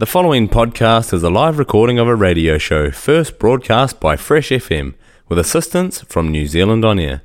[0.00, 4.48] The following podcast is a live recording of a radio show first broadcast by Fresh
[4.48, 4.94] FM
[5.28, 7.20] with assistance from New Zealand On Air.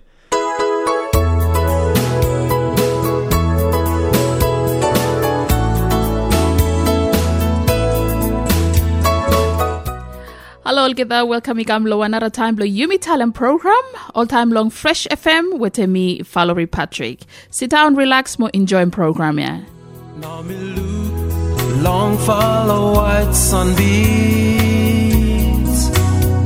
[10.65, 11.25] Hello, all get there.
[11.25, 13.83] Welcome igam lo another time lo Yumi Talem program.
[14.13, 17.21] All time long Fresh FM with me, Valerie Patrick.
[17.49, 19.61] Sit down, relax, more enjoying program, yeah.
[21.75, 23.89] Me long follow white sunbeams.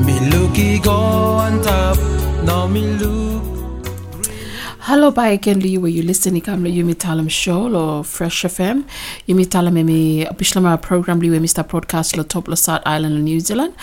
[0.03, 1.97] Me looky go on top.
[2.43, 3.43] Now me look.
[4.79, 8.85] Hello, bye again, Lee, where you listening kam lo Yumi Talem show lo Fresh FM.
[9.27, 11.67] Yumi Talem emi bislama program li we Mr.
[11.67, 13.75] Broadcast lo top lo South Island lo New Zealand.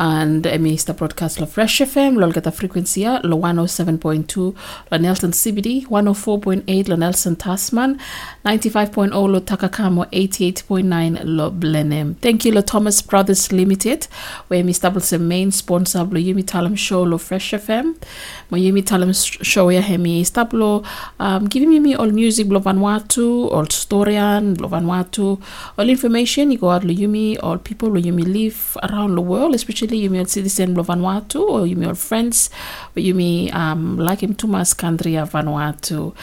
[0.00, 0.96] And Mr.
[0.96, 4.54] Broadcast lo Fresh FM lo gata frequency lo 107.2
[4.92, 7.98] lo Nelson CBD, 104.8 lo Nelson Tasman,
[8.44, 12.14] 95.0 lo Takaka mo, 88.9 lo Blenheim.
[12.20, 14.06] Thank you lo Thomas Brothers Limited,
[14.46, 14.82] where Mr.
[14.82, 17.96] Double main sponsor lo Yumi Talem show lo Fresh FM.
[18.50, 20.84] Mo Yumi Talem show ya hemi stablo
[21.18, 25.40] um, giving me all music lo Vanuatu, all storian lo Vanuatu,
[25.76, 29.56] all information you go out lo Yumi, all people lo Yumi live around the world,
[29.56, 32.50] especially Yumi all citizen lo Vanuatu or Yumi all friends,
[32.96, 36.14] or Yumi um, like him too much country of Vanuatu,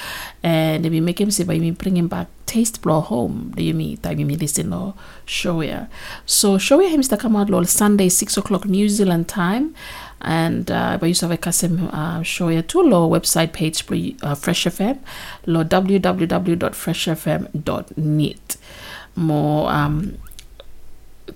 [0.44, 3.52] and we make him say by me bring him back taste blow home.
[3.56, 4.94] Do you mean time you listen to
[5.26, 5.86] show ya
[6.26, 9.76] so show ya him to come out lol Sunday six o'clock New Zealand time.
[10.22, 14.36] And uh, by use a custom uh, show ya to lo website page for uh,
[14.36, 15.00] Fresh FM
[15.46, 18.58] lo www.freshfm.net
[19.16, 20.18] more um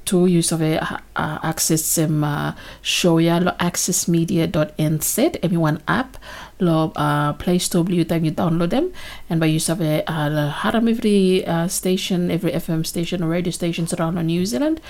[0.09, 0.81] to of a
[1.15, 5.13] uh, access some uh, show ya lo accessmedia.nz
[5.45, 6.17] everyone app
[6.57, 8.91] lo uh, play store blue time you download them.
[9.29, 13.53] And by use of a uh, haram every uh, station every fm station or radio
[13.53, 14.81] stations around new zealand.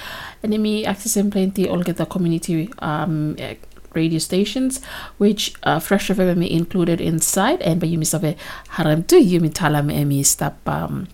[0.42, 3.56] And me access them plenty all get the community um eh,
[3.92, 4.80] radio stations
[5.18, 7.60] which uh, fresh fm included inside.
[7.62, 8.40] And by use of a
[8.80, 11.12] haram to you me talam emi stop um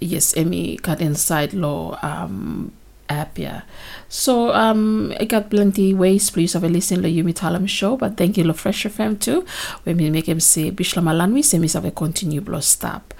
[0.00, 2.72] yes emi cut inside law um
[3.08, 3.62] app yeah.
[4.08, 8.16] So um i got plenty ways please have a listen to yumi talem show but
[8.16, 9.44] thank you lo fresh fm too.
[9.84, 13.14] When we make him say bishlamalanwi say me have a continue blow stop.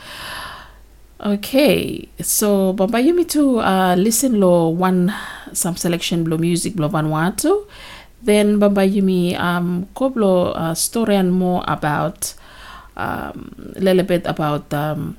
[1.20, 5.14] Okay so bamba yumi to uh listen lo one
[5.52, 7.66] some selection blow music blow vanuatu
[8.22, 10.10] then bamba yumi um go
[10.52, 12.34] uh, story and more about
[12.96, 15.16] um a little bit about um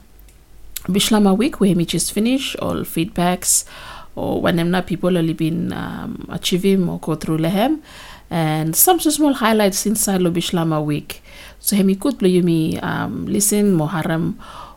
[0.88, 3.66] Bislama week where just finish all feedbacks
[4.16, 7.82] or whenever people have been um, achieving or go through lehem
[8.30, 11.22] and some small highlights inside lo Bislama week.
[11.60, 14.36] So hemi kut lo yumi um, listen Moharam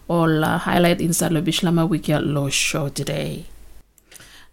[0.09, 3.47] all uh, highlight inside lo Bislama week ya lo show today.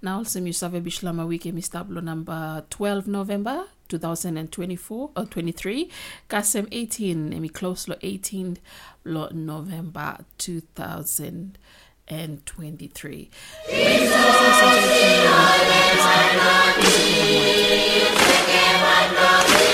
[0.02, 5.90] Now also you have Bislama week hemi stablo number 12 November 2024 or 23
[6.30, 8.58] Kasem 18 emi close lo 18
[9.04, 13.30] lo November 2023
[19.18, 19.67] Disease,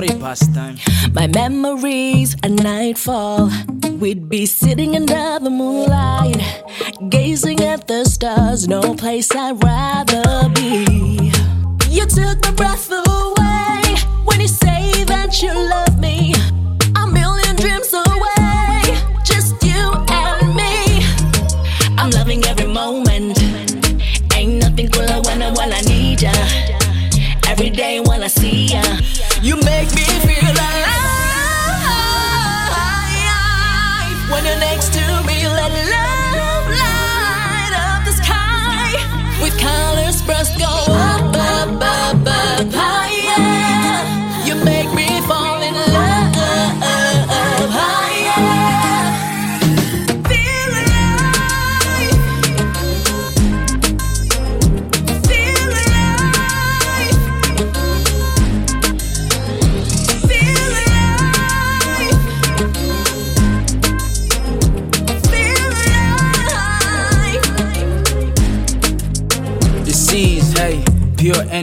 [0.00, 0.78] Story pastime.
[1.12, 3.50] My memories a nightfall.
[3.98, 6.40] We'd be sitting under the moonlight,
[7.10, 8.66] gazing at the stars.
[8.66, 11.30] No place I'd rather be.
[11.90, 13.82] You took my breath away
[14.24, 16.32] when you say that you love me.
[16.96, 18.80] A million dreams away,
[19.22, 21.04] just you and me.
[21.98, 23.36] I'm loving every moment.
[24.34, 26.32] Ain't nothing cooler when I, when I need ya.
[27.46, 28.69] Every day when I see
[29.42, 29.99] you make me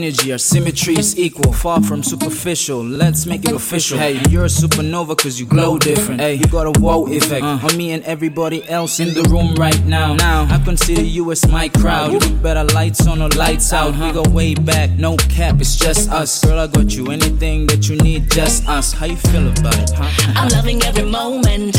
[0.08, 2.82] energy, our symmetry is equal, far from superficial.
[2.82, 3.98] Let's make it official.
[3.98, 6.20] Hey, you're a supernova cause you glow different.
[6.20, 7.60] Hey, you got a wow effect uh.
[7.62, 10.14] on me and everybody else in the room right now.
[10.14, 12.12] Now, I consider you as my crowd.
[12.12, 13.92] You better lights on or lights out.
[13.92, 14.22] We uh-huh.
[14.22, 16.42] go way back, no cap, it's just us.
[16.42, 18.92] Girl, I got you anything that you need, just us.
[18.92, 20.32] How you feel about it, huh?
[20.36, 21.76] I'm loving every moment.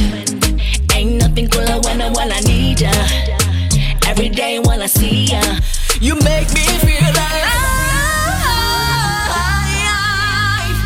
[0.93, 2.91] Ain't nothing cooler when I, when I need ya.
[4.05, 5.41] Every day when I see ya,
[5.99, 7.68] you make me feel alive.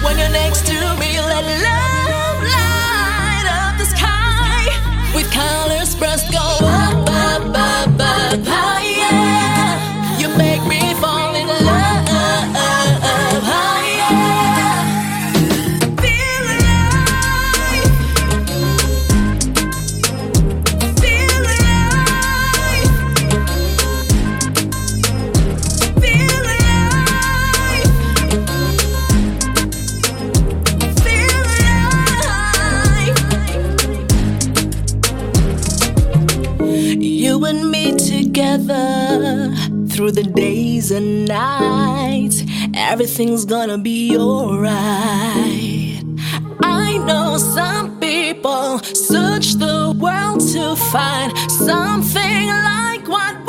[0.04, 4.68] When you're next to me, let love light up the sky.
[5.16, 5.73] With colors
[38.64, 39.54] together
[39.90, 42.44] through the days and nights.
[42.76, 46.04] Everything's gonna be alright.
[46.62, 53.43] I know some people search the world to find something like what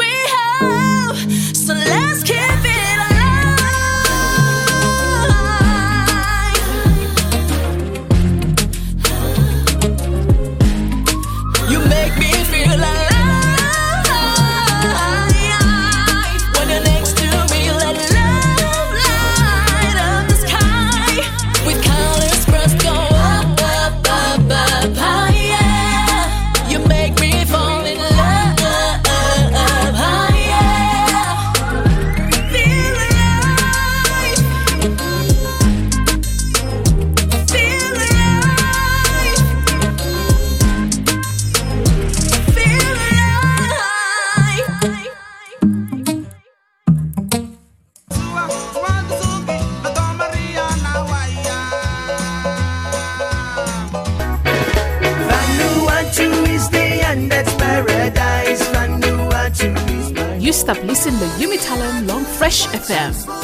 [62.75, 63.44] FM.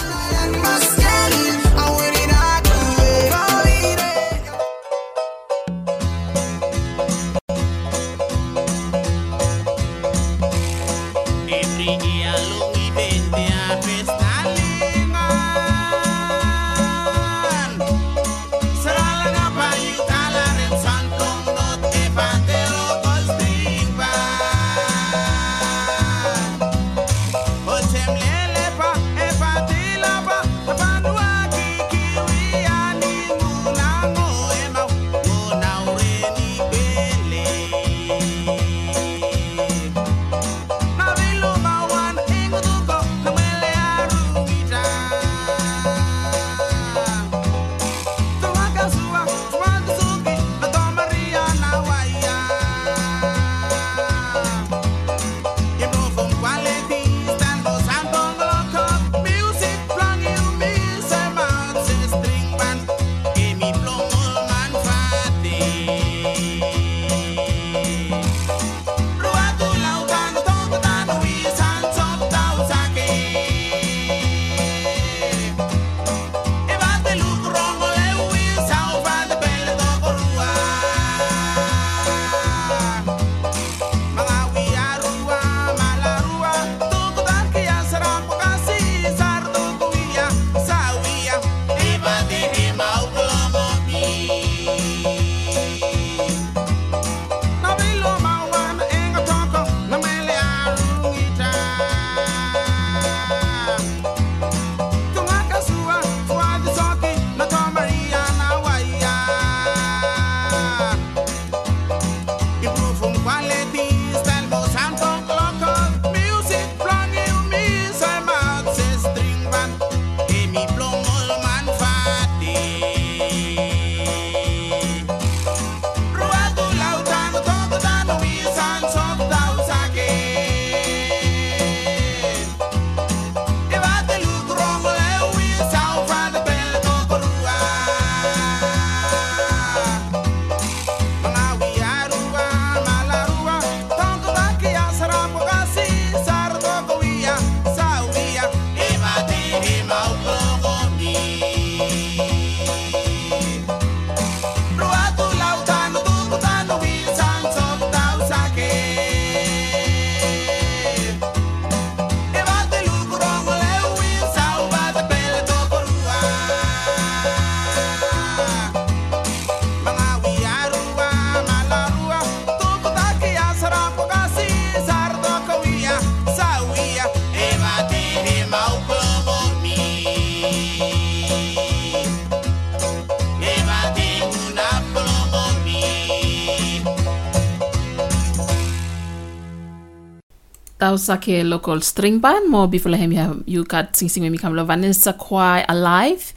[191.28, 192.50] A local string band.
[192.50, 196.32] More before him, you got sing sing me come Vanessa Choir alive.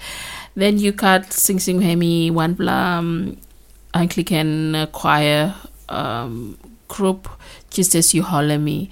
[0.56, 3.38] Then you got sing sing me one um,
[3.94, 5.54] Anglican choir
[5.90, 6.58] um,
[6.88, 7.28] group
[7.70, 8.90] just as you holler me.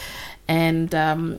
[0.49, 1.39] And um,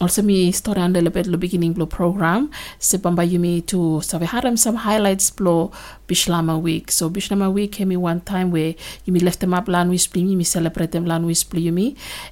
[0.00, 0.50] also me
[0.96, 2.50] a little bit the beginning blow program.
[2.80, 5.70] Sepamba yumi to we had some highlights blow
[6.08, 6.90] bislama week.
[6.90, 9.98] So bislama week came me one time where you me left them up land we
[9.98, 11.72] split me celebrate them we split you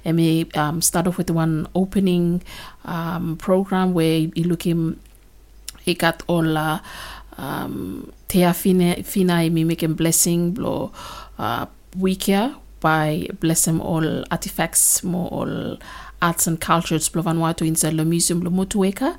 [0.05, 2.43] and me um, start off with one opening
[2.85, 4.99] um, program where you look him
[5.81, 6.79] he got all uh,
[7.37, 10.91] um, Tea Fina, Fina, me making blessing, blow,
[11.37, 11.65] uh,
[11.97, 15.77] Wikia by bless them all artifacts, more all
[16.21, 19.17] arts and cultures, Blovanwatu inside the museum, lo Motueka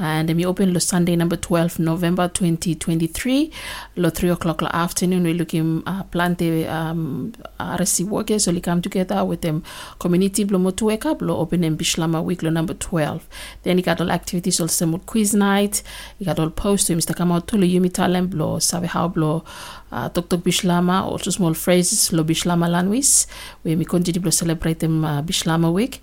[0.00, 3.50] and we open the Sunday number 12 November 2023
[3.96, 8.44] lo 3 o'clock afternoon we're looking uh, plante um, RSE workers.
[8.44, 9.62] So we come together with them
[9.98, 13.28] community blo motueka blo open in Bislama week lo number 12
[13.62, 15.82] then you got all activities also with quiz night.
[16.18, 17.14] You got all posts to Mr.
[17.14, 19.44] Kamau Tulu Yumi Talem blo sabe how blo
[19.92, 23.26] uh, Tok Tok Bislama also small phrases lo Bislama lanwis
[23.64, 26.00] we continue to celebrate them uh, Bislama week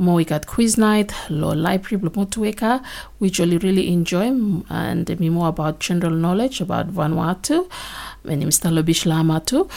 [0.00, 2.82] more we got quiz night, law library, Motueka,
[3.18, 4.28] which we really enjoy,
[4.70, 7.70] and me more about general knowledge about Vanuatu.
[8.22, 9.70] Is Talobish Lamatu.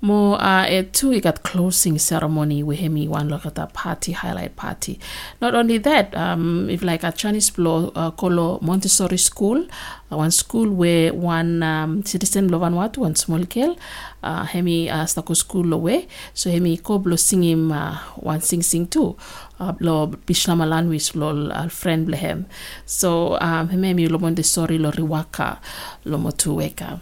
[0.00, 2.60] More uh, at two, we got closing ceremony.
[2.76, 5.00] Have me one look at that party, highlight party.
[5.40, 9.66] Not only that, um, if like a Chinese blow, uh, Kolo Montessori school,
[10.12, 13.76] uh, one school where one um, citizen lo Vanuatu, one small girl,
[14.22, 16.06] uh, hemi uh, stako school away.
[16.34, 19.16] So hemi ko blow sing him uh, one sing sing too.
[19.58, 22.44] Uh, lo bislama language lo uh, friend blehem.
[22.86, 25.58] So um, hemi lo Montessori lo riwaka
[26.04, 27.00] lo motueka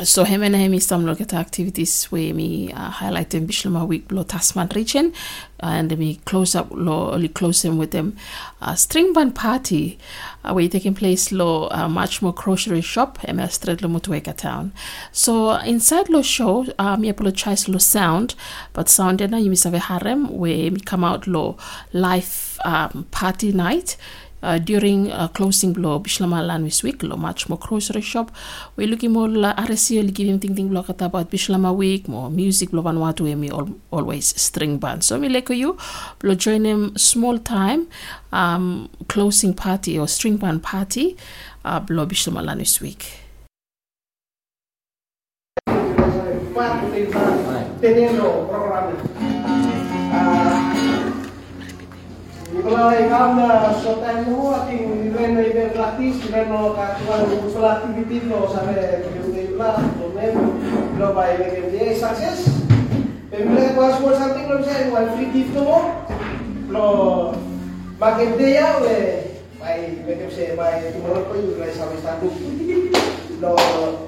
[0.00, 4.22] so him and him some look at activities where me uh, highlighting Bislama week lo
[4.24, 5.12] Tasman region
[5.60, 8.16] and me close up lo close them with them.
[8.62, 9.98] Uh, string band party
[10.44, 14.72] uh, where taking place lo uh, much more grocery shop em street lo Motueka town.
[15.12, 18.34] So inside lo show uh, me apologize lo sound
[18.72, 21.58] but sound na you miss harem where me come out lo
[21.92, 23.98] live um, party night
[24.42, 28.30] uh, during uh, closing blow Bislama Lanwis week lo much more grocery shop.
[28.76, 32.70] We looking more la RSE li giving ting ting block about Bislama week more music
[32.70, 33.50] blow Vanuatu we
[33.90, 35.76] always string band so me like you
[36.18, 37.86] blow join them small time
[38.32, 41.16] um, closing party or string band party
[41.64, 43.18] uh, blow Bislama Lanwis week.
[47.80, 49.02] Teniendo programas.
[52.62, 58.78] Kalau ikam na sotan mo ating reno iber gratis, reno katuan usul activity lo sabe
[58.78, 60.30] que la lo men
[60.94, 62.46] lo by make the success.
[63.34, 66.06] Pemile ko as something lo say one free gift mo
[66.70, 66.86] lo
[67.98, 69.26] makin dia we
[69.58, 72.30] by make say by tomorrow ko yung lai sabi statu.
[73.42, 73.58] Lo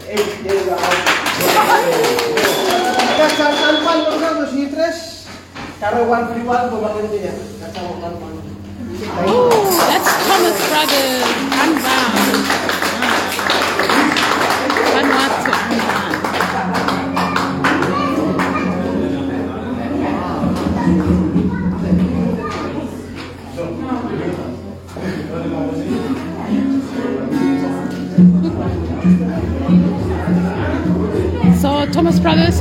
[0.07, 0.79] eh dia la.
[3.19, 5.14] Kasan tanpan lo sa dos y tres.
[5.81, 6.71] One one.
[9.27, 9.51] Oh,
[9.89, 10.59] that's Thomas.
[10.71, 11.03] Vanuatu
[11.63, 12.35] Unbound.
[31.61, 32.61] So Thomas Brothers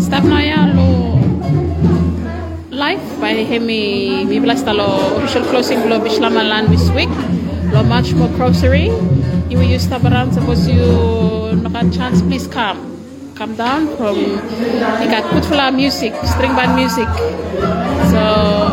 [0.00, 1.05] staff naya lo
[2.76, 7.08] live by hemi mi blasta lo official closing lo bislama land this week.
[7.72, 8.92] Lo much more grocery.
[9.48, 12.76] You will use around suppose you not a chance please come.
[13.32, 14.20] Come down from
[15.00, 17.08] you got flower music string band music.
[18.12, 18.20] So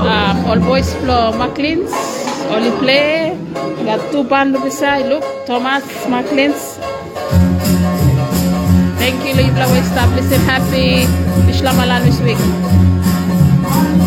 [0.03, 1.95] um, all boys flow macleans
[2.51, 3.39] only play.
[3.79, 6.75] You got two band beside look thomas macleans.
[8.99, 10.15] Thank you, Flower Staff.
[10.15, 11.03] Listen, happy
[11.47, 12.39] Bishlamalan this week.
[13.73, 14.02] Got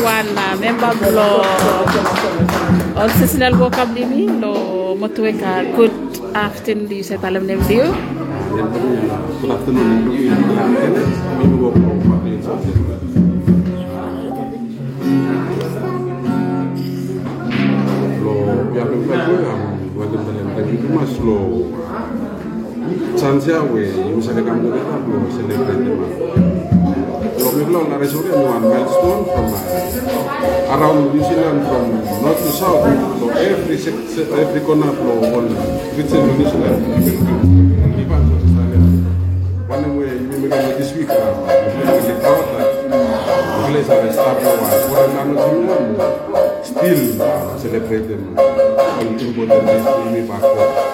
[0.00, 1.42] talk with the one uh, member lo
[2.96, 5.92] o sesinal wo kam limi lo motueka good
[6.34, 7.92] afternoon di sa talam nem dio
[9.40, 10.42] Good afternoon, everyone.
[11.38, 12.76] Maybe we'll go back in something.
[18.20, 18.34] Lo
[18.74, 19.62] biar kita tu yang
[19.96, 21.40] wajar dalam lagi itu mas lo
[23.16, 26.59] chance ya we misalnya kamu kita lo celebrate ma
[27.40, 31.84] lo miglo la resolution one milestone from uh, around New Zealand from
[32.22, 32.84] north to south
[33.20, 35.46] lo every sec- se- every corner lo on
[35.96, 36.80] within New Zealand.
[38.00, 38.80] Even to Australia
[39.68, 41.16] one way you may get this week uh,
[41.76, 47.58] we will get out uh, place have start now uh, for an annual still uh,
[47.58, 48.36] celebrate them.
[48.38, 50.89] On important days we may back home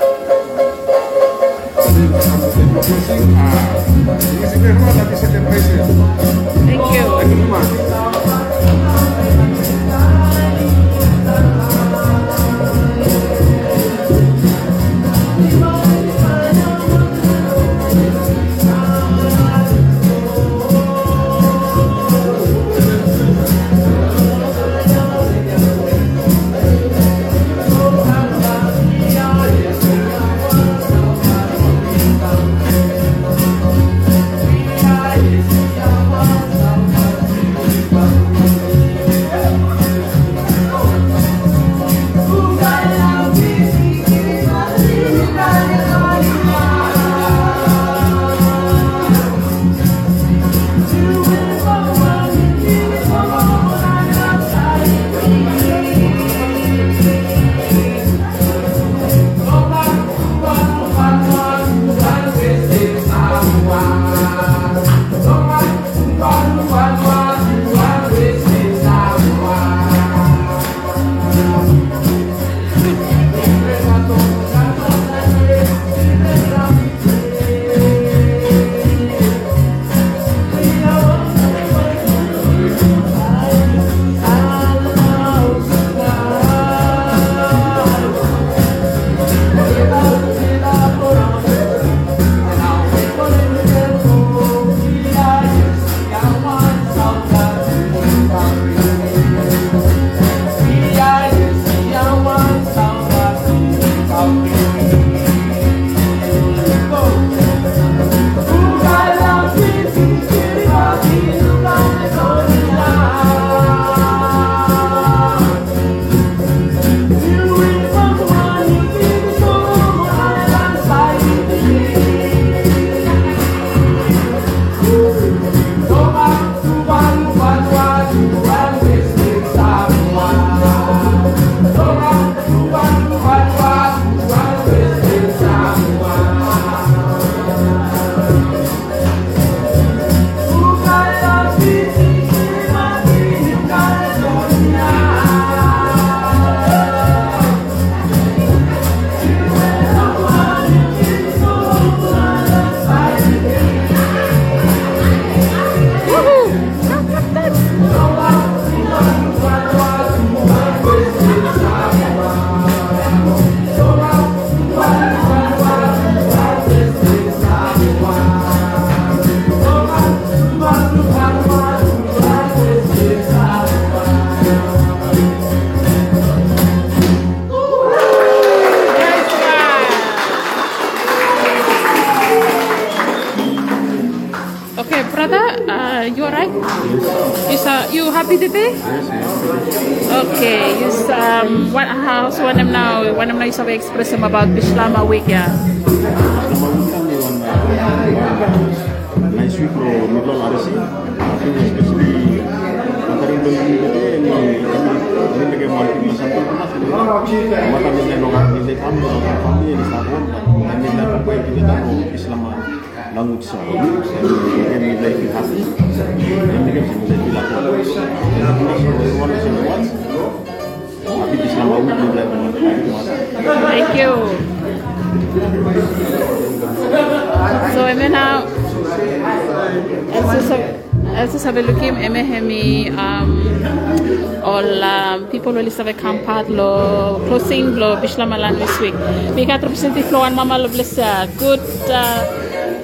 [236.27, 238.99] kampat lo closing lo bishlamalan this week.
[239.39, 241.31] Mi ka representi flow and mama lo blessa.
[241.39, 242.19] Good uh,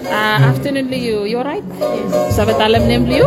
[0.07, 1.27] uh, afternoon to you.
[1.27, 1.67] You alright?
[1.67, 2.39] Yes.
[2.39, 3.27] Sabe talem nem liu?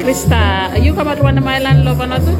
[0.00, 2.32] Krista, you come at one Island, Lovanatu?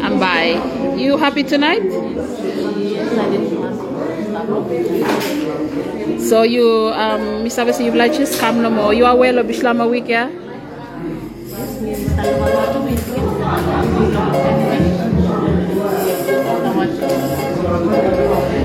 [0.00, 0.56] Ambai.
[0.96, 1.84] You happy tonight?
[6.16, 8.96] So you, um, Miss Abesi, you've like just come no more.
[8.96, 10.32] You are well of Bislama week, yeah?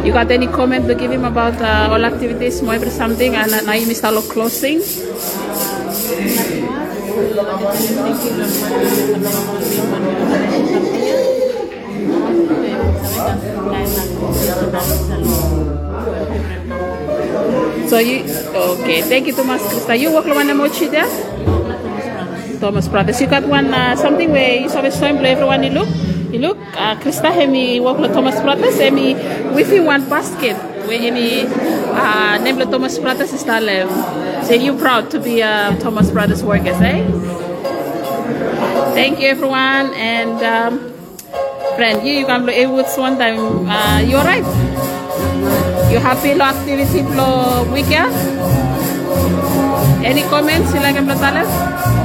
[0.05, 3.71] You got any comment to give him about uh, all activities, every something, and uh,
[3.71, 4.81] you missed all closing?
[17.87, 19.97] So you, okay, thank you Thomas Krista.
[19.97, 21.54] You work on a mochi there?
[22.59, 23.19] Thomas Brothers.
[23.21, 25.89] You got one, uh, something where you saw a swim play everyone you look?
[26.31, 29.13] You look, uh, Krista hemi work with Thomas Brothers, hemi
[29.53, 30.57] with you one basket.
[30.85, 33.63] Where any uh, name the Thomas Brothers is that
[34.45, 37.05] So you proud to be uh, Thomas Brothers workers, eh?
[38.93, 40.93] Thank you everyone and um,
[41.75, 43.67] friend, you, you can play Woods one time.
[43.67, 44.45] Uh, you alright?
[45.91, 48.13] You happy lo activity lo weekend?
[50.05, 52.04] Any comments Like sila kan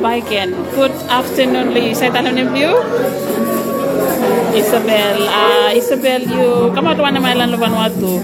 [0.00, 0.56] lu.
[0.72, 1.82] Good afternoon, Lo.
[1.92, 2.72] Saya tahu name you.
[4.56, 5.28] Isabel.
[5.28, 8.20] Ah, Isabel, you come out one of my land Vanuatu.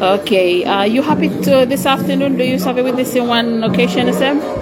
[0.00, 0.64] Okay.
[0.64, 2.36] Uh, you happy to this afternoon?
[2.36, 4.59] Do you serve with this in one occasion, Sam?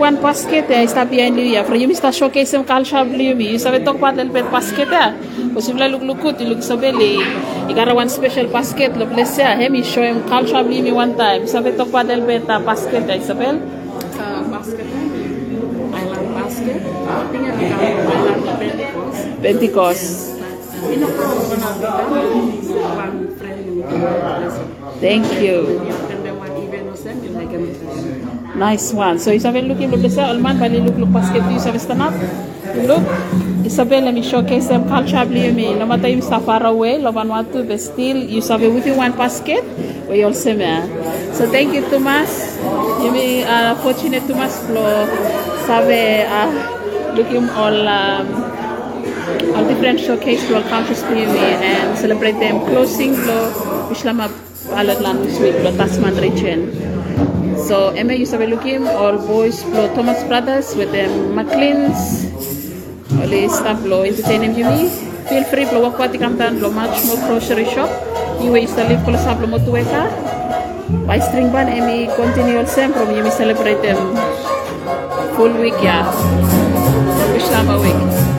[0.00, 1.60] One basket ya, está bien ya.
[1.60, 3.52] Fra yumi sta showcase yung culture bli yumi.
[3.52, 5.12] You sabe talk about bit basket ya.
[5.52, 7.20] Kasi vla look lukut, you look sabe li.
[7.68, 9.52] Ikara one special basket lo bless ya.
[9.60, 11.44] Hemi show yung culture bli yumi one time.
[11.44, 13.60] Sabe talk about little bit uh, basket ya, Isabel?
[14.20, 14.86] uh, basket
[15.90, 16.80] island basket
[17.32, 20.06] tinggal di kampung island Pentecost Pentecost.
[20.80, 22.04] ini kalau pernah kita
[22.96, 23.58] one friend
[25.00, 25.80] Thank you.
[26.12, 27.52] and then one event was them in like
[28.60, 29.18] Nice one.
[29.18, 32.12] So Isabel look this all man bali look look basket you Isabel stand up.
[32.76, 33.02] Look,
[33.64, 35.74] Isabel let me showcase them culture bli me.
[35.74, 38.84] No matter you so far away, love and want to, but still you sabe with
[38.86, 39.64] you one basket,
[40.10, 40.60] we all same.
[40.60, 40.84] eh.
[41.32, 42.60] So thank you Thomas.
[43.02, 45.08] You may uh, fortunate Thomas for
[45.64, 46.52] sabe uh,
[47.16, 48.26] looking all um,
[49.56, 53.40] all different showcase to all countries to me and celebrate them closing lo
[53.88, 54.20] Islam
[54.76, 56.89] Alatlan this week lo Tasman region.
[57.66, 62.28] So Emma you sabe looking all boys lo Thomas Brothers with them McLean's
[63.30, 64.90] the stuff lo entertaining you me.
[65.30, 67.90] Feel free lo walk pati kamtan lo much more grocery shop.
[68.42, 70.10] You way sa live ko sa lo motueka.
[71.06, 73.98] By string band Emmy continue all same from you me celebrate them
[75.38, 76.06] full week ya.
[77.38, 78.29] Islam week.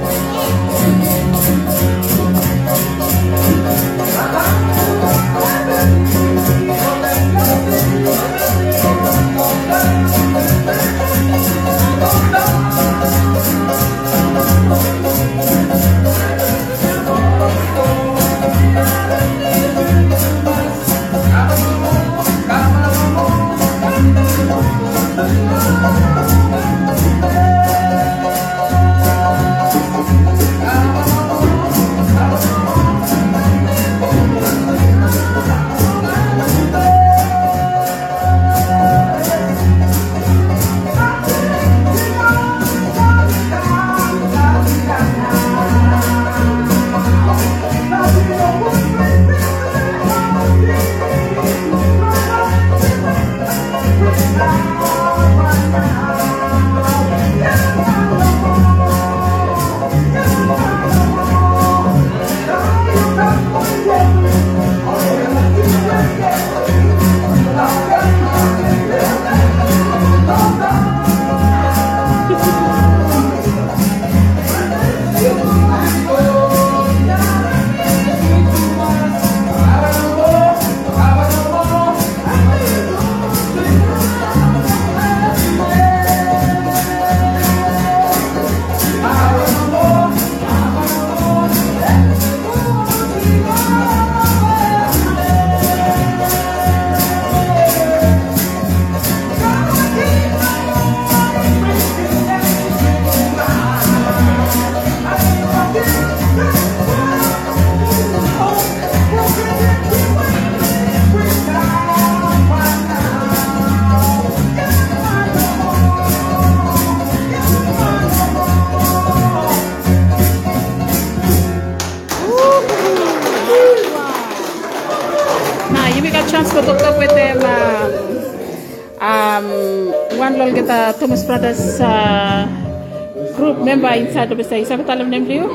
[134.60, 134.84] Inside the Besai.
[134.84, 135.48] Sabi talam name liu?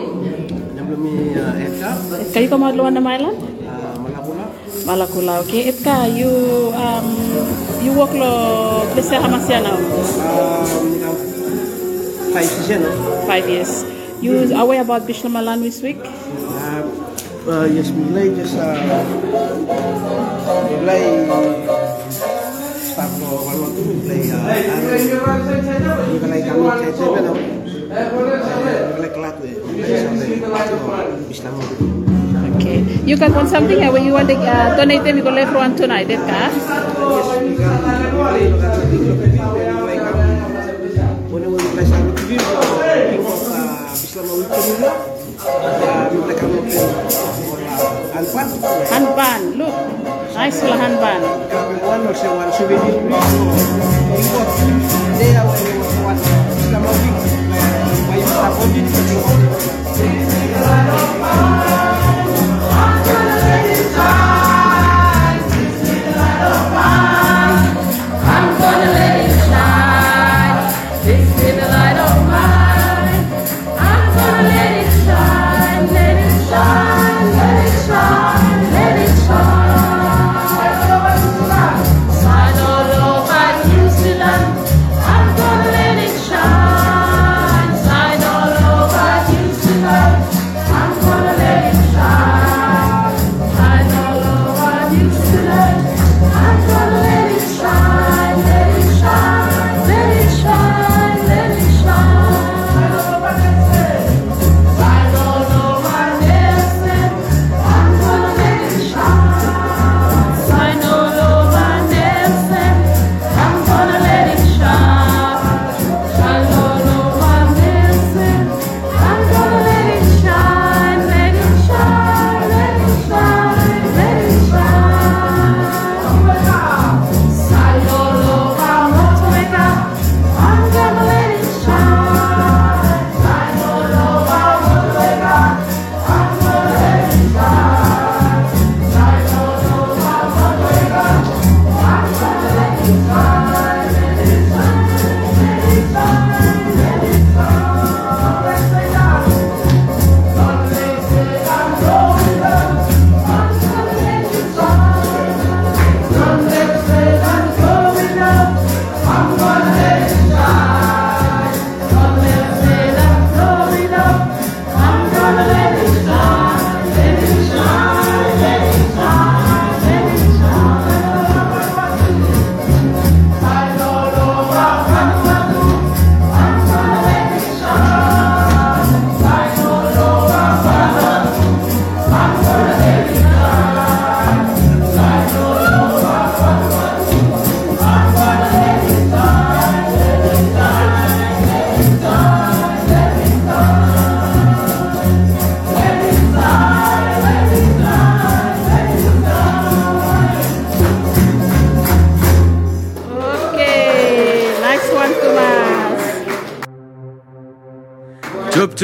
[0.72, 1.96] Nama mi uh, Edgar,
[2.32, 3.36] Kayu ka madluan na mailan?
[3.36, 4.44] uh, Malabula.
[4.88, 5.32] Malakula.
[5.44, 5.68] Okay,
[6.16, 6.30] you
[6.72, 7.04] um
[7.84, 8.80] you work lo
[9.60, 9.76] now.
[9.76, 10.96] Um,
[12.32, 12.48] five
[12.80, 12.90] no?
[13.28, 13.84] Five years.
[14.24, 16.00] You aware about Bishlamalan this week?
[16.00, 16.88] Uh,
[17.44, 18.80] uh, yes, mulai just uh,
[20.72, 21.00] mulai
[22.80, 24.88] start ko kalau tu mulai uh, ano,
[26.16, 27.32] mulai kami cek cek no,
[28.96, 29.75] mulai kelat deh, sampai Islam
[32.56, 32.82] Okay.
[33.06, 35.54] You can want something here when you want to uh, donate them, you can left
[35.54, 36.50] one tonight, Edka.
[41.36, 42.40] Una mulai mulai sampai tu dia,
[43.92, 44.88] Islam mau itu dulu,
[46.16, 46.58] mulai kami
[48.16, 48.46] alpan,
[48.88, 49.74] Handban, look.
[50.32, 51.20] Nice full handban.
[51.84, 52.96] one or one souvenir,
[58.58, 59.85] rendu toujours en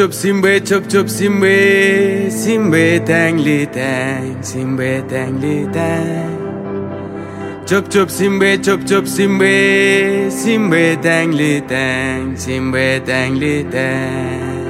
[0.02, 2.28] Chup chup simbe chup chup simbe.
[2.28, 10.28] Simbe tang li tang simbe tang li tang Chup chup simbe chup chup simbe.
[10.28, 14.66] Simbe tang li tang simbe tang li tang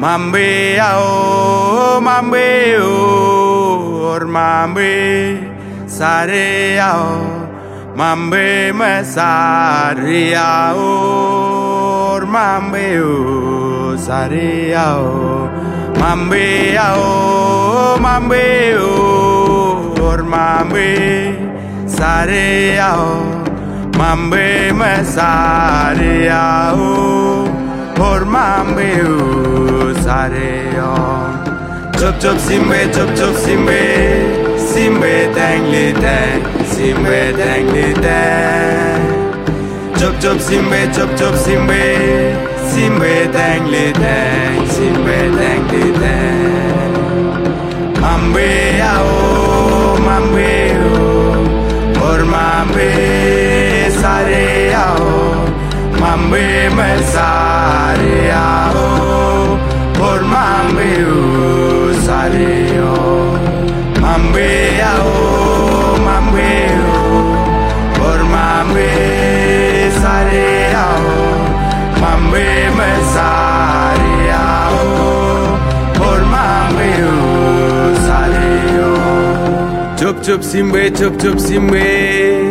[0.00, 5.36] Mambe ao mambe o or mambe.
[5.86, 7.20] Sare ao
[7.94, 10.78] mambe me sare ao
[12.16, 13.02] or mambe o.
[13.02, 13.41] sare ao mambe ao
[18.02, 21.36] mambe o or mambe
[21.86, 23.22] sare ao
[23.96, 27.46] mambe me sare ao
[28.00, 31.22] or mambe o sare ao
[31.98, 33.82] Chup chup simbe chup chup simbe
[34.58, 39.02] simbe tang li tang simbe tang li tang
[39.96, 42.31] Chup chup simbe chup chup simbe simbe tang
[43.72, 46.94] li tang simbe tang li tang
[48.02, 48.50] Mambe
[48.92, 50.54] ao mambe
[50.88, 51.02] o
[52.08, 52.90] or mambe
[54.00, 54.48] sare
[54.84, 55.04] ao
[56.00, 56.44] mambe
[56.76, 58.16] me sare
[60.08, 61.41] or mambe o
[80.32, 81.84] chup simwe chup chup simwe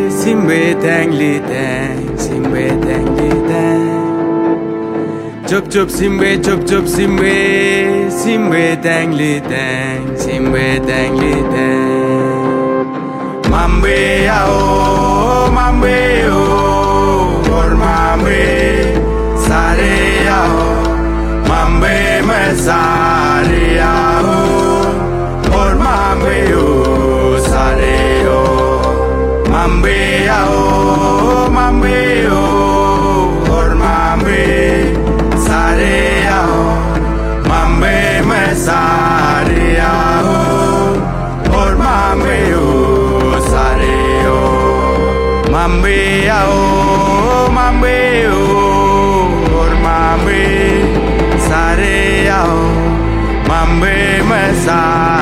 [0.08, 3.86] simwe tang li tang simwe tang li tang
[5.48, 7.34] chup chup simwe chup chup simwe
[8.20, 12.86] simwe tang li tang simwe tang li tang
[13.50, 13.98] mambe
[14.38, 15.98] ao mambe
[16.30, 16.46] o
[17.58, 18.44] or mambe
[19.46, 19.98] sare
[20.38, 20.62] ao
[21.50, 21.98] mambe
[22.30, 24.11] me sare ao
[45.62, 48.26] mambe ao mambe
[49.60, 50.42] or mambe
[51.48, 52.58] sare ao
[53.48, 55.21] mambe mesa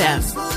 [0.00, 0.49] FM.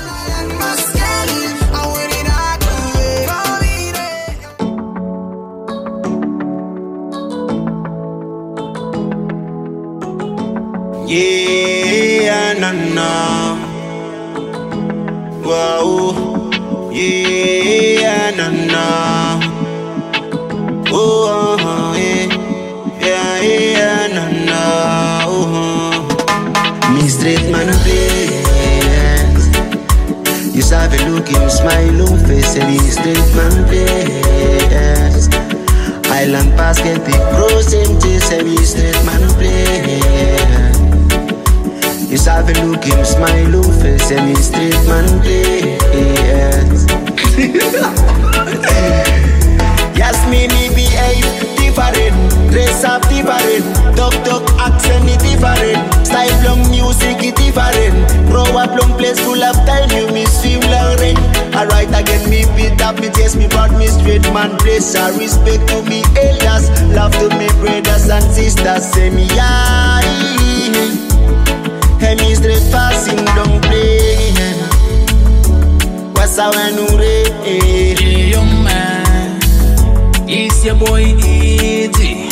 [80.74, 82.28] Your boy Easy.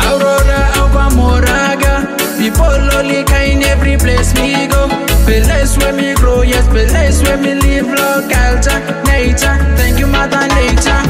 [0.00, 1.94] Aurora, Alba Moraga.
[2.38, 4.88] People only kind every place me go.
[5.24, 9.56] Place where me grow, yes, place where me live, love, culture, nature.
[9.76, 11.02] Thank you, Mother Nature.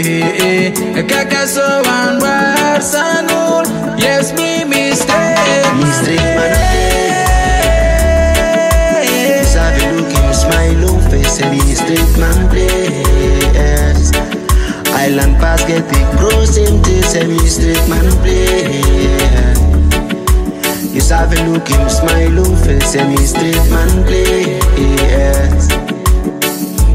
[0.74, 1.03] yeah.
[1.10, 3.66] Kakaso and Warsanul.
[3.99, 4.78] Yes, me mistake.
[12.17, 14.11] Man place.
[14.93, 18.83] Island basket the pros empty me straight man play.
[20.93, 24.59] You sabe look him smile on face he straight man play.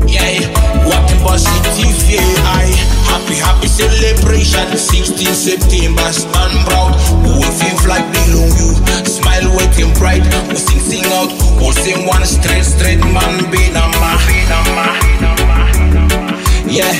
[0.06, 0.38] Yeah,
[0.86, 2.93] walking positive, yeah, I
[3.40, 4.76] happy, happy celebration.
[4.76, 6.94] 16 September, stand proud.
[7.24, 8.74] Waving flag below you,
[9.06, 10.22] smile waiting bright.
[10.48, 11.30] We sing, sing out,
[11.62, 14.86] all sing one straight, straight man, be nama, be nama.
[16.66, 16.90] Yeah,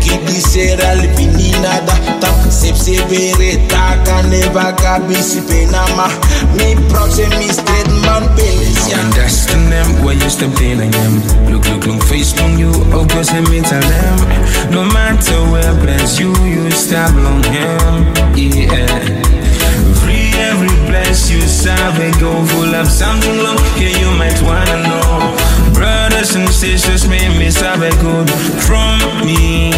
[0.00, 6.08] kidi sera lipini nada tap sep sebere taka never kabisi penama.
[6.56, 9.04] Me proud say me straight man penis, You yeah.
[9.04, 11.20] understand them when you stepped in again.
[11.52, 14.18] Look, look, long face long you, oh, cause let me tell them.
[14.72, 18.08] No matter where bless you, you stop long him.
[18.32, 18.88] Yeah.
[20.00, 23.58] Free every bless you serve a go full of something long.
[23.76, 25.36] Yeah, you might wanna know.
[25.74, 28.30] Brothers and sisters, may me serve a good
[28.64, 29.68] from me.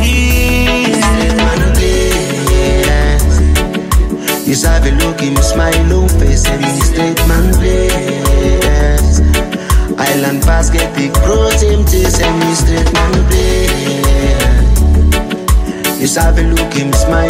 [4.47, 8.70] You sabe look him smile on face and straight man place.
[10.11, 14.51] Island basket the pros empty say me straight man place.
[16.01, 17.30] You sabe look him smile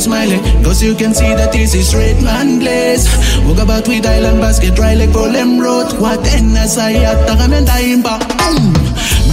[0.00, 0.42] smiling.
[0.64, 3.06] Cause you can see that this is straight man place.
[3.46, 5.92] Walk about with island basket, dry like Golem Road.
[6.00, 8.18] What then as I at Tagamenta Imba.
[8.38, 8.80] Boom!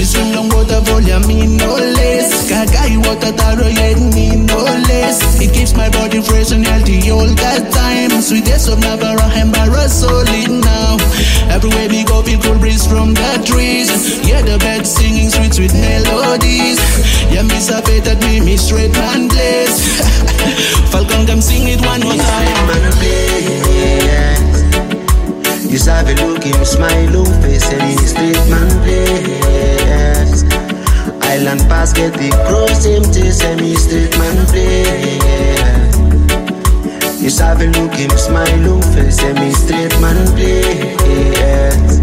[0.07, 2.49] Swim long water volume, me no less.
[2.49, 5.19] Kagai water taro yet me no less.
[5.41, 8.21] It keeps my body fresh and healthy all the time.
[8.21, 10.95] Sweetest of Navarra, Hembara solid now.
[11.51, 13.91] Everywhere we go, feel cool breeze from the trees.
[14.25, 16.79] Yeah, the birds singing sweet, sweet melodies.
[17.27, 19.75] Yeah, me sabe that me, me straight man place.
[20.91, 22.67] Falcon come sing it one more time.
[22.67, 23.57] man place.
[25.71, 30.43] You sabe look him smile on face and he straight man place.
[31.21, 33.29] Island basket the pros empty
[33.61, 35.97] me straight man place.
[37.21, 41.96] You sabe look him smile on face and me straight man place.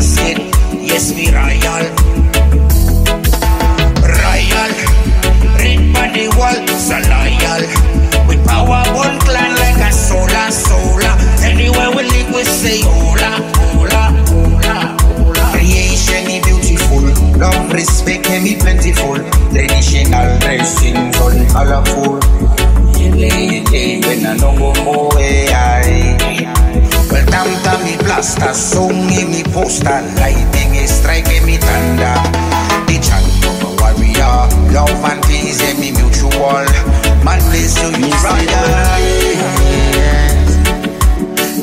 [0.00, 0.38] basket.
[0.80, 1.84] Yes, we royal.
[4.20, 4.72] Royal.
[5.60, 7.62] Red body wall is a loyal.
[8.28, 11.14] We powerful clan like a solar, solar.
[11.44, 14.76] Anywhere we live, we say hola, hola, hola,
[15.20, 15.44] hola.
[15.52, 17.04] Creation is beautiful.
[17.38, 19.16] Love, respect and be plentiful.
[19.52, 22.20] Traditional dressings all colorful.
[23.00, 26.09] When I don't go away, I
[28.20, 32.14] me blaster, song me me poster, lightning is striking me thunder.
[32.84, 36.66] The chant of a warrior, love and peace, and me mutual.
[37.24, 38.60] Man, bless you, you brother.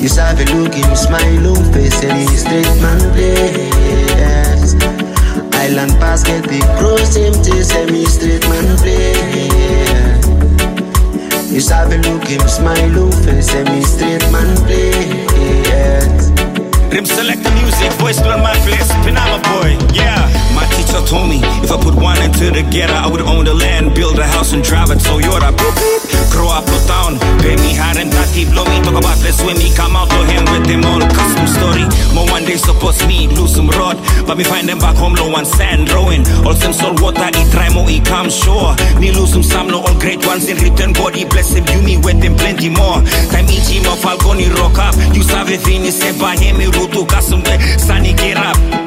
[0.02, 4.74] You saw the look smile on face and he straight man place.
[5.54, 9.14] Island basket the cross him to semi straight man play.
[11.54, 16.37] You saw the look him smile on face and he straight man place.
[16.92, 20.24] Rim select the music, voice on my place, Panama boy, yeah.
[20.56, 20.66] My
[21.08, 24.20] told me if I put one into the ghetto, I would own the land, build
[24.20, 25.00] a house and drive it.
[25.02, 26.32] So you're a Toyota.
[26.32, 29.58] Grow up, no town, pay me hard and tatty, blow me, talk about let's swim
[29.58, 31.86] me, come out to him with them all custom story.
[32.14, 35.34] More one day suppose me lose some rod, but me find them back home low
[35.34, 36.28] on sand, rowing.
[36.46, 38.76] All some salt water, eat try more, he come sure.
[39.00, 41.98] Me lose some some, no all great ones in return, body bless him, you me
[41.98, 43.02] with them plenty more.
[43.32, 47.44] Time each him of Falconi rock up, you save fini, say by him, rutu kasum
[47.44, 48.87] de eh, sunny get up.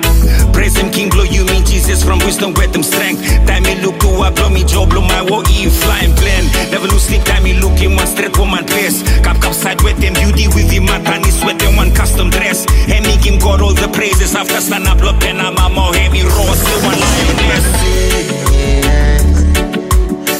[0.60, 3.24] Him, King blow you mean Jesus from wisdom, with them strength.
[3.48, 6.44] Time me look oh, to a blow me job, blow my war, e flying plan.
[6.70, 9.02] Never lose sleep, time me look in one straight woman place.
[9.24, 12.66] Cap cap side with them beauty with him, matani sweat them one custom dress.
[12.92, 16.08] And me give God all the praises after stand up, blood pen, I'm a hey
[16.12, 17.64] me raw, still one lioness.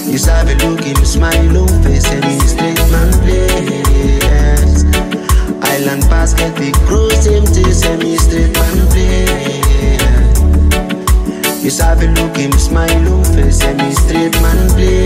[0.04, 4.84] You saw the look him smile on face and he straight man place.
[5.64, 9.59] Island basket the cross him to semi straight man play.
[11.62, 15.04] You the look him smile on face semi straight man play.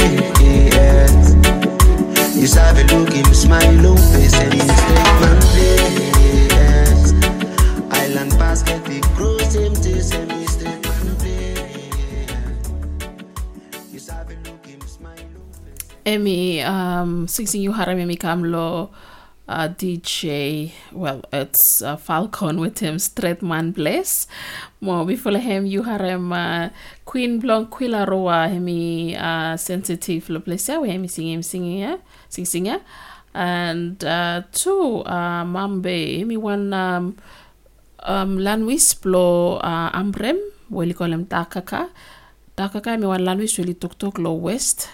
[2.40, 5.82] You saw the look him smile on face semi straight man play.
[7.90, 11.58] Island basket the cross him to semi straight man play.
[13.90, 15.26] You the look him smile
[16.06, 18.90] Emi, um, sing sing you haram emi kamlo
[19.48, 24.26] uh, DJ, well, it's uh, Falcon with him, Straight Man Bless.
[24.80, 26.70] Mo before him, you harem uh,
[27.04, 31.06] Queen Blanc Quilla Roa, hemi uh, sensitive lo place, we him
[31.42, 31.96] singing, yeah,
[32.28, 32.80] sing sing, yeah.
[33.34, 37.16] And uh, two, uh, Mambe, hemi one um,
[38.00, 40.38] um, Lanwis blo uh, Ambrem,
[40.70, 41.90] we call him Takaka.
[42.56, 44.88] Takaka, hemi one Lanwis, we tok tok lo West.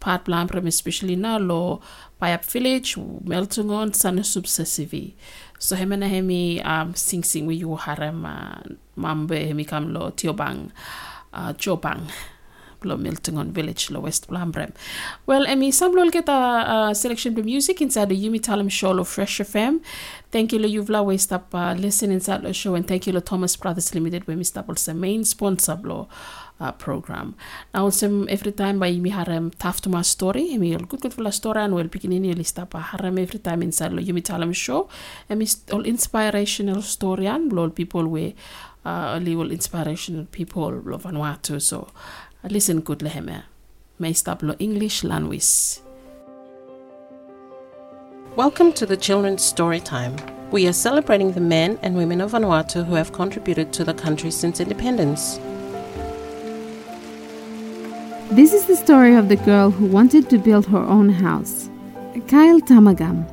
[0.00, 1.80] Part Blamprem, especially now, lo
[2.20, 5.14] Payap Village, Meltungon, Sana Subsessivi.
[5.58, 8.60] So hemena hemi um, sing sing we you harem uh,
[8.96, 10.70] mambe hemi kam lo Tiobang,
[11.32, 12.10] uh, Jobang.
[12.84, 14.70] Lo Miltongon Village, lo West Blambrem.
[15.24, 18.96] Well, Emi, some will get a, a selection of music inside the Yumi Talem show
[18.98, 19.80] of Fresh FM.
[20.30, 23.20] Thank you, lo Yuvla, we stop uh, listen inside the show, and thank you, lo
[23.20, 26.06] Thomas Brothers Limited, we stop also main sponsor, lo
[26.60, 27.34] uh, program.
[27.74, 31.30] Now, some every time by Yumi Harem Taftuma story, Emi, all good, good for la
[31.30, 34.54] story, and we'll begin in your list up Harem every time inside lo Yumi Talem
[34.54, 34.88] show.
[35.72, 38.34] All inspirational story, and all people we
[38.84, 41.88] uh, little inspirational people lo Vanuatu, so
[42.44, 43.42] listen good leheme.
[43.98, 45.80] May stop lo English language.
[48.36, 50.14] Welcome to the Children's Story Time.
[50.50, 54.30] We are celebrating the men and women of Vanuatu who have contributed to the country
[54.30, 55.40] since independence.
[58.30, 61.70] This is the story of the girl who wanted to build her own house.
[62.26, 63.24] Kyle Tamagam.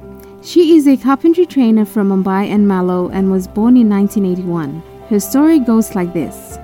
[0.45, 4.83] She is a carpentry trainer from Mumbai and Malo and was born in 1981.
[5.09, 6.59] Her story goes like this.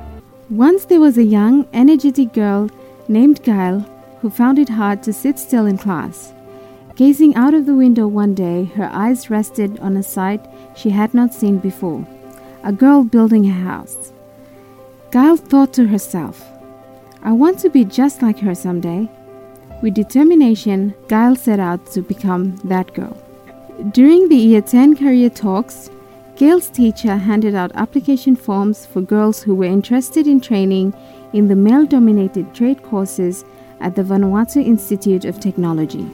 [0.51, 2.69] Once there was a young, energetic girl
[3.07, 3.79] named Kyle
[4.21, 6.31] who found it hard to sit still in class.
[6.95, 11.15] Gazing out of the window one day, her eyes rested on a sight she had
[11.15, 12.05] not seen before
[12.63, 14.13] a girl building a house.
[15.11, 16.45] Gail thought to herself,
[17.21, 19.09] I want to be just like her someday.
[19.81, 23.17] With determination, Gail set out to become that girl.
[23.91, 25.89] During the Year 10 career talks,
[26.37, 30.93] Gail's teacher handed out application forms for girls who were interested in training
[31.33, 33.43] in the male dominated trade courses
[33.81, 36.09] at the Vanuatu Institute of Technology.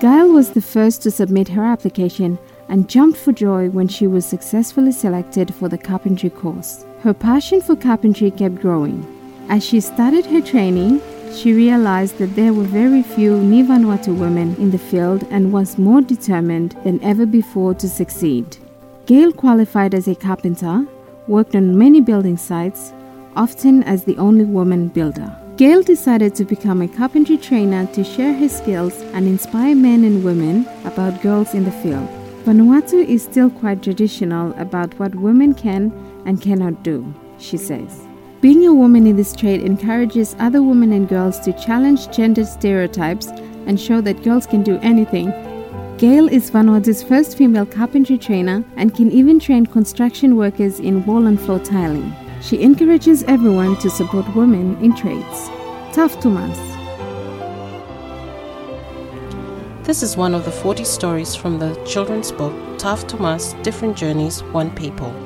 [0.00, 4.26] Gail was the first to submit her application and jumped for joy when she was
[4.26, 6.84] successfully selected for the carpentry course.
[7.00, 9.15] Her passion for carpentry kept growing.
[9.48, 11.00] As she started her training,
[11.32, 15.78] she realized that there were very few Ni Vanuatu women in the field and was
[15.78, 18.56] more determined than ever before to succeed.
[19.06, 20.84] Gail qualified as a carpenter,
[21.28, 22.92] worked on many building sites,
[23.36, 25.30] often as the only woman builder.
[25.56, 30.24] Gail decided to become a carpentry trainer to share her skills and inspire men and
[30.24, 32.08] women about girls in the field.
[32.44, 35.92] Vanuatu is still quite traditional about what women can
[36.26, 38.05] and cannot do, she says.
[38.46, 43.26] Being a woman in this trade encourages other women and girls to challenge gender stereotypes
[43.66, 45.30] and show that girls can do anything.
[45.98, 51.26] Gail is Vanuatu's first female carpentry trainer and can even train construction workers in wall
[51.26, 52.14] and floor tiling.
[52.40, 55.48] She encourages everyone to support women in trades.
[55.92, 56.56] Tough Tumas.
[59.82, 64.44] This is one of the 40 stories from the children's book Tough Tumas Different Journeys,
[64.44, 65.25] One People.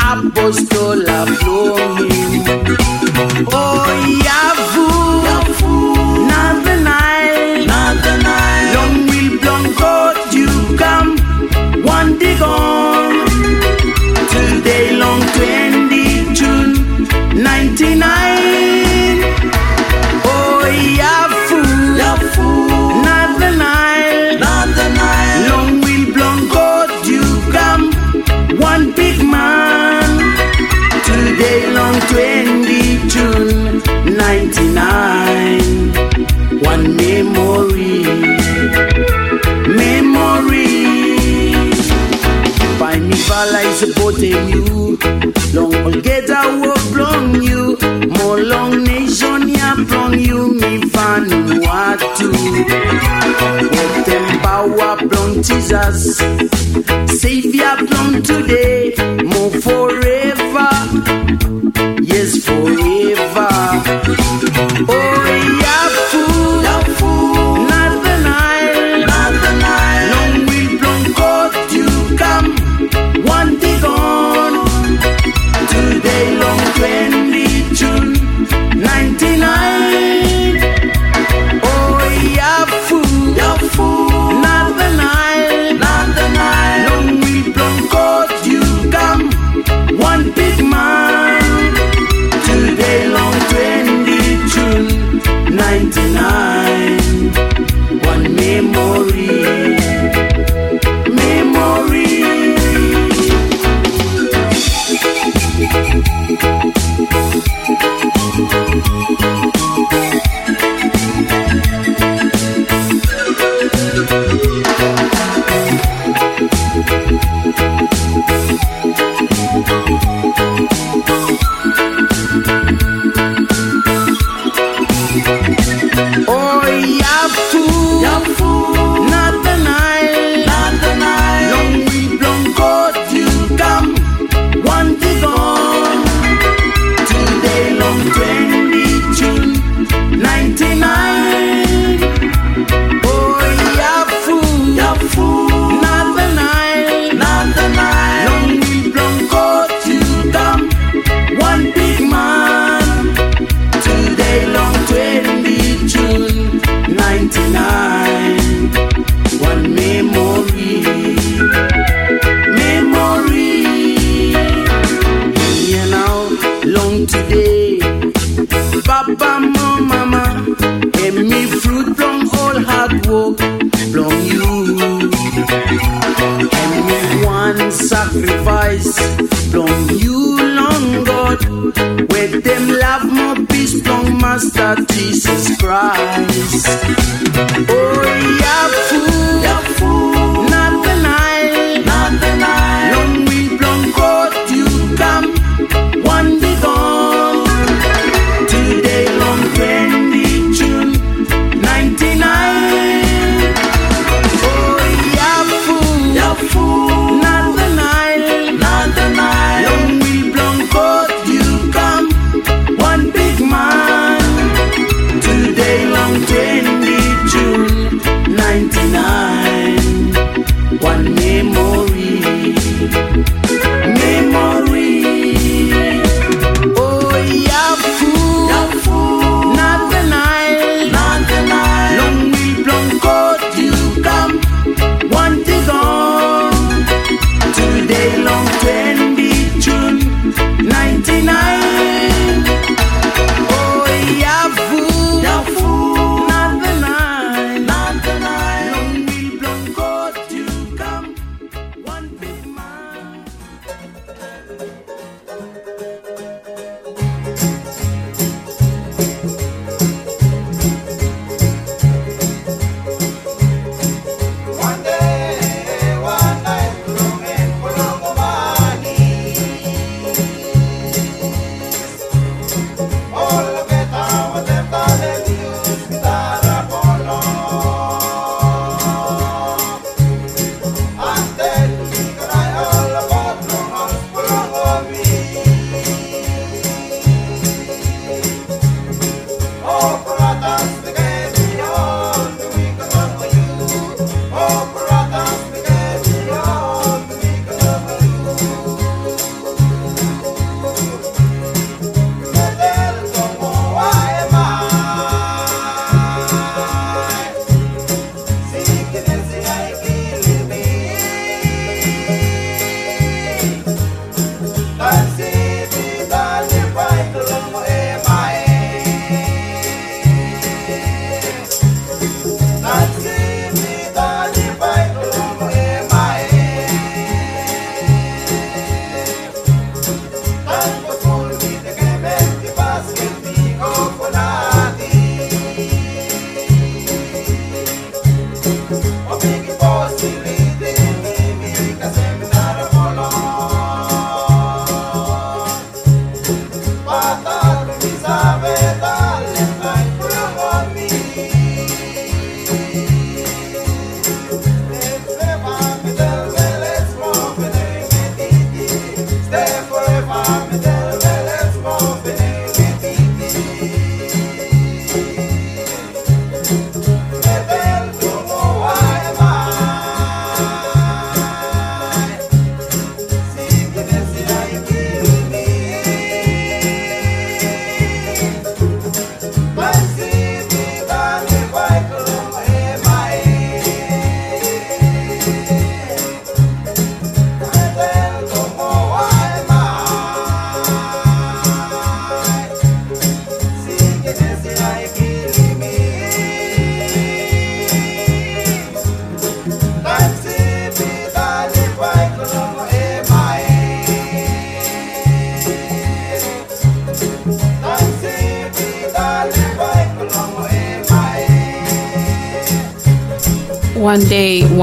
[0.00, 1.74] apóstol habló.
[3.46, 4.49] Hoy oh, yeah.
[44.20, 44.98] stay you.
[45.54, 47.78] Long get a work from you.
[48.18, 50.52] More long nation ya from you.
[50.60, 51.30] Me find
[51.64, 52.28] what to.
[53.74, 56.18] Work them power from Jesus.
[57.20, 58.79] Savior from today.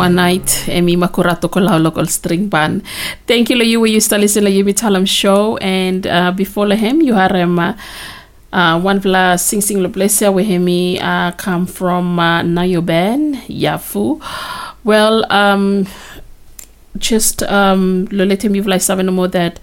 [0.10, 2.84] Night, emi makurato ko lau local string band.
[3.26, 7.01] Thank you lo you you still listen to Yumi Talem show and uh, before him
[7.01, 12.20] you had um, uh, one vla sing sing lo blessia we hemi uh, come from
[12.20, 14.22] uh, Nayoben Yafu.
[14.84, 15.86] Well, um,
[16.97, 19.60] just um, lo let him you vla seven more that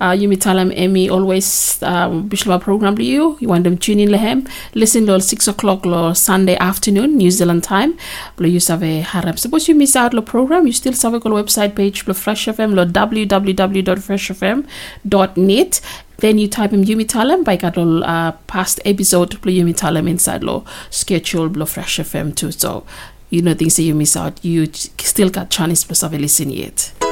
[0.00, 3.36] uh, Yumi Talem Emmy always um, program to you.
[3.40, 4.46] You want them tune in lehem.
[4.74, 7.96] Listen to 6 o'clock lo Sunday afternoon, New Zealand time.
[8.38, 9.02] Lo you have a.
[9.36, 12.74] Suppose you miss out the program, you still have a website page lo Fresh FM
[12.74, 15.80] lo www.freshfm.net.
[16.18, 20.44] Then you type in Yumi Talem by all uh, past episode lo Yumi Talem inside
[20.44, 22.52] lo schedule lo Fresh FM too.
[22.52, 22.84] So
[23.30, 27.05] you know things that you miss out, you still got chance to listen yet.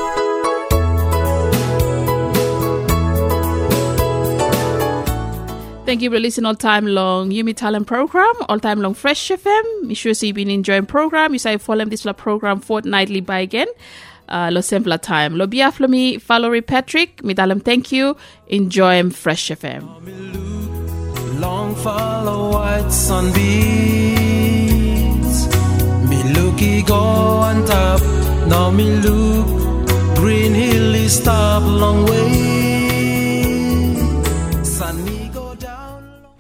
[5.95, 9.63] Thank you for listening all time long Yumi Talem program, all time long Fresh FM.
[9.83, 11.33] Make sure so you've been enjoying program.
[11.35, 13.69] You say follow this program fortnightly by again.
[14.29, 15.37] Uh, lo simpler time.
[15.37, 17.23] Lo biaflo mi follow Patrick.
[17.23, 18.17] Mi dalam thank you.
[18.49, 19.87] Enjoy Fresh FM.
[21.39, 23.47] Long follow white sunbeams.
[26.11, 28.01] Me looky go on top.
[28.49, 29.47] Now me look
[30.17, 32.74] green hill is stop long way.